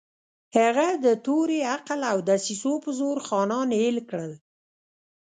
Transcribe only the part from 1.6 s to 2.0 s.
عقل